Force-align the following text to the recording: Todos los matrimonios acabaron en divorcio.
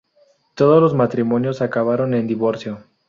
Todos 0.55 0.81
los 0.81 0.95
matrimonios 0.95 1.61
acabaron 1.61 2.15
en 2.15 2.25
divorcio. 2.25 2.79